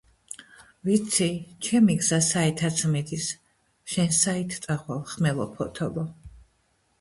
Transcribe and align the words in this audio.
ვიცი, 0.87 1.27
ჩემი 1.67 1.97
გზა 1.99 2.19
საითაც 2.27 2.81
მიდის, 2.95 3.27
შენ 3.97 4.11
საით 4.21 4.57
წახვალ, 4.65 5.05
ხმელო 5.13 5.47
ფოთოლო! 5.61 6.09